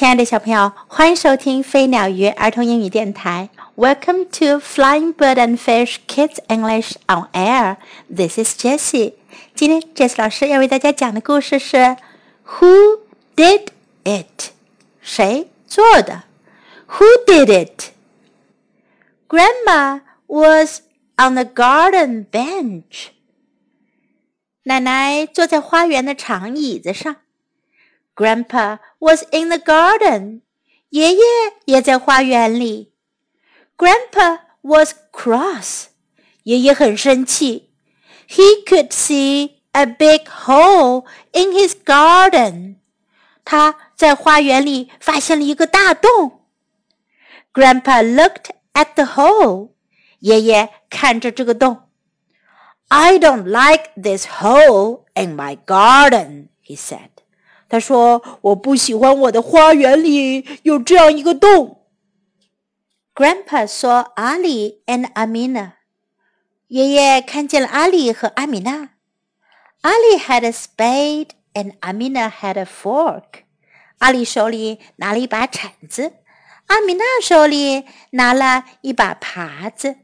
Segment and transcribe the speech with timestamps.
[0.00, 3.50] 亲爱的小朋友，欢迎收听飞鸟鱼儿童英语电台。
[3.76, 7.76] Welcome to Flying Bird and Fish Kids English on Air.
[8.08, 9.12] This is Jessie.
[9.54, 11.98] 今天 Jessie 老师要为大家讲的故事是
[12.46, 13.00] Who
[13.36, 13.66] did
[14.04, 14.52] it？
[15.02, 16.22] 谁做的
[16.88, 17.90] ？Who did it?
[19.28, 20.80] Grandma was
[21.18, 23.08] on the garden bench.
[24.62, 27.16] 奶奶坐在花园的长椅子上。
[28.19, 30.41] Grandpa was in the garden.
[30.89, 31.21] 爷爷
[31.65, 32.93] 也在花园里。
[33.77, 35.87] Grandpa was cross.
[36.43, 37.71] 爷爷很生气。
[38.29, 42.75] He could see a big hole in his garden.
[43.43, 46.45] 他在花园里发现了一个大洞。
[47.53, 49.71] Grandpa looked at the hole.
[50.19, 51.89] 爷爷看着这个洞。
[52.87, 57.09] I don't like this hole in my garden, he said.
[57.70, 61.86] 他说：“我不喜欢我的花园里有这样一个洞。”
[63.14, 65.74] Grandpa saw Ali and Amina。
[66.66, 68.90] 爷爷看见了阿里和阿米娜。
[69.82, 73.44] Ali had a spade and Amina had a fork。
[73.98, 76.14] 阿里手里拿了一把铲子，
[76.66, 79.96] 阿米娜手里拿了一把耙子。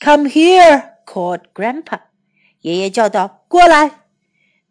[0.00, 2.00] “Come here!” called Grandpa。
[2.60, 4.02] 爷爷叫道：“过来。”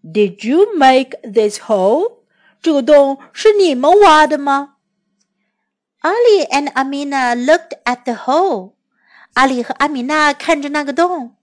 [0.05, 2.21] Did you make this hole？
[2.63, 4.77] 这个洞是你们挖的吗？
[6.01, 8.73] Ali and Amina looked at the hole。
[9.35, 11.37] 阿里和阿米娜看着那个洞。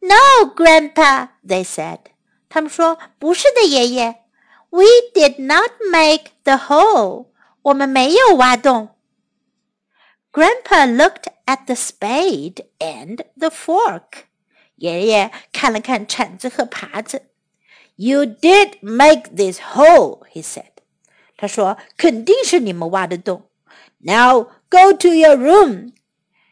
[0.00, 2.00] No, Grandpa, they said.
[2.48, 4.22] 他们说不是的，爷爷。
[4.70, 7.26] We did not make the hole.
[7.62, 8.90] 我们没有挖洞。
[10.32, 14.24] Grandpa looked at the spade and the fork.
[14.76, 17.27] 爷爷看了看铲子和耙子。
[17.99, 20.71] you did make this hole," he said.
[21.35, 23.49] "他说肯定是你们挖的洞。
[23.97, 25.91] Now go to your room.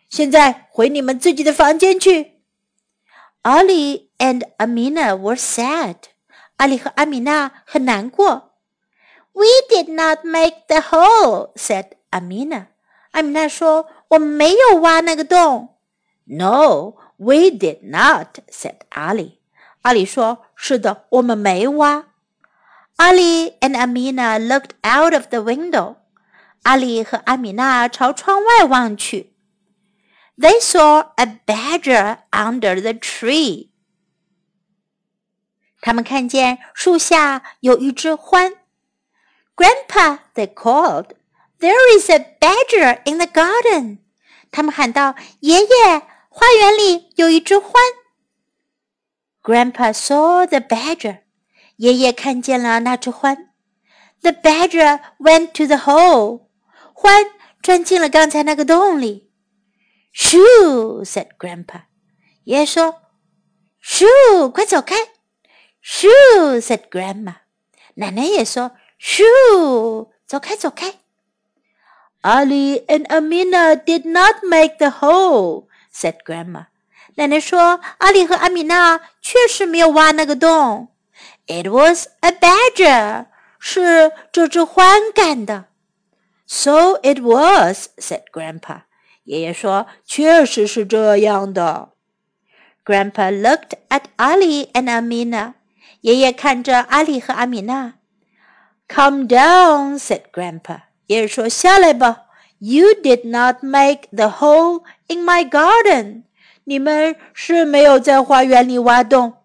[0.10, 2.34] 现在回你们自己的房间去。
[3.44, 5.96] Ali and Amina were sad.
[6.58, 8.56] 阿里和阿米娜很难过。
[9.32, 12.68] We did not make the hole," said Amina.
[13.12, 15.78] 阿米娜说：“我们没有挖那个洞。
[16.26, 19.37] ”No, we did not," said Ali.
[19.87, 22.07] 阿里说：“是的，我们没挖。”
[22.99, 25.97] Ali and Amina looked out of the window.
[26.63, 29.33] 阿里和阿米娜朝窗外望去。
[30.39, 33.71] They saw a badger under the tree.
[35.81, 38.55] 他们看见树下有一只獾。
[39.57, 41.09] Grandpa, they called,
[41.59, 43.99] there is a badger in the garden.
[44.51, 47.73] 他们喊道：“爷爷，花园里有一只獾。”
[49.47, 51.19] Grandpa saw the badger.
[51.77, 53.49] 爷爷看见了那只獾。
[54.21, 56.47] The badger went to the hole.
[56.95, 57.27] 獾
[57.63, 59.31] 钻进了刚才那个洞里。
[60.15, 61.05] Shoo!
[61.05, 61.83] said Grandpa.
[62.45, 62.97] 爷爷说：“
[63.83, 64.95] Shoo，快走开！”
[65.83, 66.61] Shoo!
[66.61, 67.35] said Grandma.
[67.95, 71.01] 奶奶也说：“Shoo，走开，走开。”
[72.23, 76.67] Ali and Amina did not make the hole, said Grandma.
[77.17, 80.89] 奶奶说：“阿里和阿米娜确实没有挖那个洞。”
[81.47, 83.27] It was a badger，
[83.59, 85.67] 是这只獾干的。
[86.47, 88.83] So it was, said Grandpa。
[89.25, 91.91] 爷爷说：“确实是这样的。”
[92.85, 95.55] Grandpa looked at Ali and Amina。
[96.01, 97.95] 爷爷看着阿里和阿米娜。
[98.89, 100.83] Come down, said Grandpa。
[101.07, 102.25] 爷爷说：“下来吧。
[102.59, 106.25] You did not make the hole in my garden。”
[106.70, 109.38] 你们是没有在花园里挖洞。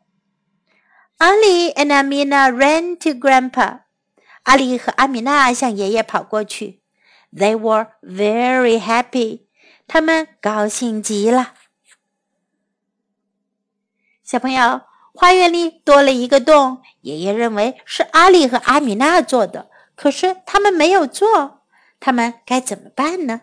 [1.18, 3.82] Ali and Amina ran to Grandpa。
[4.42, 6.82] 阿里和阿米娜向爷爷跑过去。
[7.32, 9.42] They were very happy。
[9.86, 11.54] 他们高兴极了。
[14.24, 14.80] 小朋友，
[15.14, 21.62] 花园里多了一个洞，爷爷认为是阿里和阿米娜做的，可是他们没有做，
[22.00, 23.42] 他们该怎么办呢？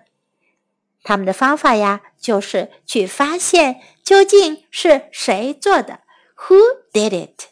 [1.02, 6.00] 他们的方法呀，就是去发现究竟是谁做的，
[6.36, 6.60] Who
[6.92, 7.48] did it?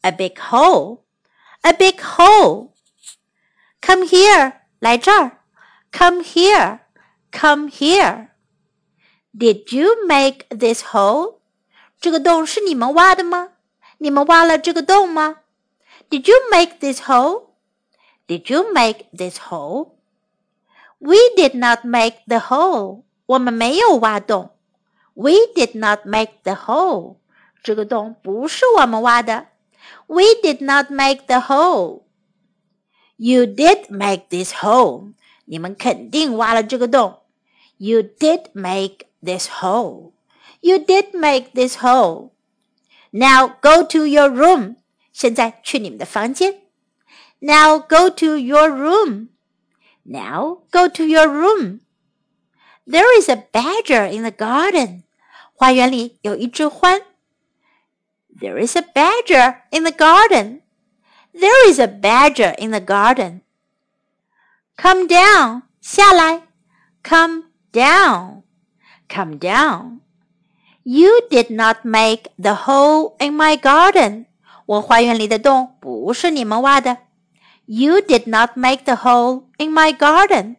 [0.00, 5.35] a big hole，a big hole，come here，来这儿。
[5.92, 6.80] Come here,
[7.30, 8.28] come here.
[9.36, 11.40] Did you make this hole?
[12.00, 13.50] 这个洞是你们挖的吗？
[13.98, 15.38] 你们挖了这个洞吗？
[16.10, 17.50] Did you make this hole?
[18.26, 19.92] Did you make this hole?
[20.98, 23.02] We did not make the hole.
[23.26, 24.50] 我们没有挖洞。
[25.14, 27.16] We did not make the hole.
[27.62, 29.48] 这个洞不是我们挖的。
[30.06, 32.02] We did not make the hole.
[33.16, 35.12] You did make this hole.
[35.46, 37.20] 你们肯定挖了这个洞。
[37.76, 40.12] You did make this hole.
[40.60, 42.30] You did make this hole.
[43.10, 44.76] Now go to your room.
[45.12, 46.62] 现在去你们的房间。
[47.40, 49.28] Now go to your room.
[50.04, 51.80] Now go to your room.
[52.86, 55.02] There is a badger in the garden.
[55.54, 57.02] 花园里有一只獾。
[58.40, 60.62] There is a badger in the garden.
[61.32, 63.42] There is a badger in the garden.
[64.76, 65.62] Come down.
[65.80, 66.42] 下来。
[67.02, 68.42] Come down.
[69.08, 70.00] Come down.
[70.84, 74.26] You did not make the hole in my garden.
[74.66, 76.98] 我花园里的洞不是你们挖的。
[77.66, 80.56] You did not make the hole in my garden.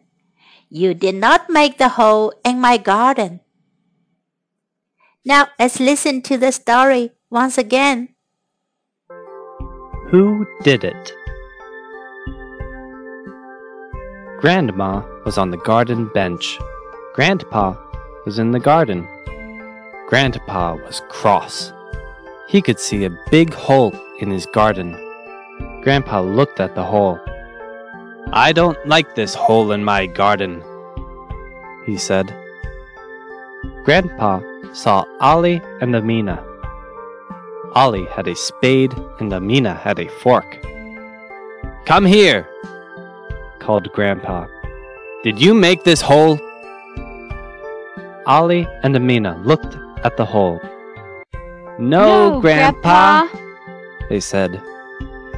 [0.68, 3.40] You did not make the hole in my garden.
[5.24, 8.08] Now let's listen to the story once again.
[10.10, 11.17] Who did it?
[14.39, 16.57] Grandma was on the garden bench.
[17.13, 17.75] Grandpa
[18.25, 19.05] was in the garden.
[20.07, 21.73] Grandpa was cross.
[22.47, 24.93] He could see a big hole in his garden.
[25.83, 27.19] Grandpa looked at the hole.
[28.31, 30.63] I don't like this hole in my garden,
[31.85, 32.33] he said.
[33.83, 34.39] Grandpa
[34.71, 36.41] saw Ali and Amina.
[37.75, 40.59] Ali had a spade and Amina had a fork.
[41.83, 42.47] Come here,
[43.59, 44.47] called Grandpa.
[45.23, 46.39] Did you make this hole?
[48.25, 50.59] Ali and Amina looked at the hole.
[51.79, 54.07] No, No, Grandpa, Grandpa.
[54.09, 54.61] they said.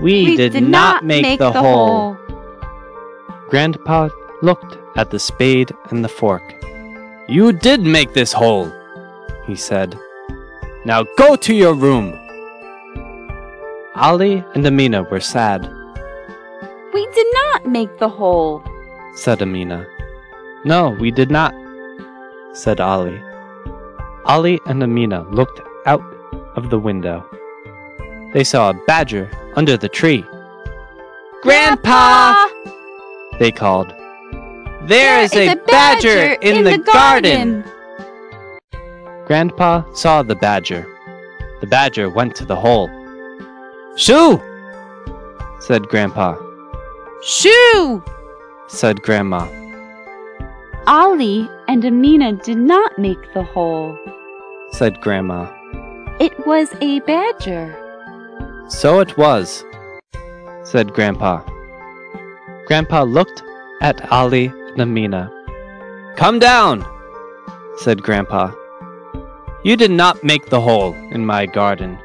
[0.02, 2.18] We, did, not make, the, hole.
[3.50, 4.10] Grandpa
[4.42, 6.42] looked at the spade and the fork.
[7.28, 8.72] You did make this hole,
[9.46, 9.98] he said.
[10.86, 12.18] Now go to your room.
[13.96, 15.72] Ali and Amina were sad,
[17.02, 18.62] We did not make the hole.
[19.16, 19.88] said Amina.
[20.64, 21.52] No, we did not,
[22.54, 23.20] said Ali.
[24.26, 26.04] Ali and Amina looked out
[26.56, 27.26] of the window.
[28.36, 30.24] They saw a badger under the tree.
[31.42, 32.48] Grandpa!
[33.40, 33.92] They called.
[34.84, 37.64] there is, a, badger, in, the, garden.
[39.26, 40.86] Grandpa saw the badger.
[41.62, 42.92] The badger went to the hole.
[43.96, 44.40] Shoo!
[45.60, 46.51] said Grandpa.
[47.24, 48.04] Shoo!
[48.68, 49.48] Said Grandma.
[50.88, 53.96] Ali and Amina did not make the hole.
[54.72, 55.46] Said Grandma.
[56.20, 57.78] It was a badger.
[58.70, 59.64] So it was,
[60.64, 61.44] said Grandpa.
[62.66, 63.44] Grandpa looked
[63.82, 65.30] at Ali and Amina.
[66.16, 66.84] Come down,
[67.78, 68.52] said Grandpa.
[69.64, 72.00] You did not make the hole in my garden.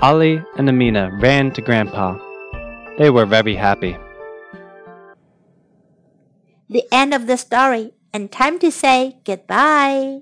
[0.00, 2.16] Ali and Amina ran to Grandpa.
[3.00, 3.96] They were very happy.
[6.68, 10.20] The end of the story and time to say goodbye.